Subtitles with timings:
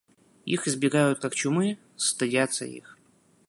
[0.45, 2.97] Их избегают как чумы, стыдятся их.